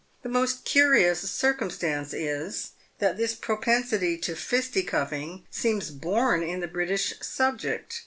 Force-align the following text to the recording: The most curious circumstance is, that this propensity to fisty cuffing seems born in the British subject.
The 0.23 0.29
most 0.29 0.65
curious 0.65 1.29
circumstance 1.29 2.11
is, 2.11 2.71
that 2.97 3.17
this 3.17 3.35
propensity 3.35 4.17
to 4.17 4.35
fisty 4.35 4.81
cuffing 4.81 5.45
seems 5.51 5.91
born 5.91 6.41
in 6.41 6.59
the 6.59 6.67
British 6.67 7.13
subject. 7.21 7.99